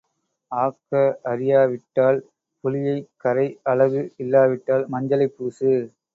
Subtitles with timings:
[0.51, 1.01] ஆக்க
[1.23, 2.19] அறியாவிட்டால்
[2.63, 5.71] புளியைக் கரை அழகு இல்லாவிட்டால் மஞ்சளைப் பூசு.